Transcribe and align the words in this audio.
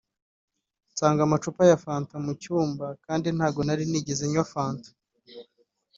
nsanga 0.91 1.21
amacupa 1.23 1.61
ya 1.69 1.81
Fanta 1.83 2.15
muri 2.23 2.37
cyumba 2.43 2.85
kandi 3.05 3.27
ntago 3.37 3.59
nari 3.63 3.83
nigeze 3.89 4.23
nywa 4.31 4.45
fanta 4.51 4.89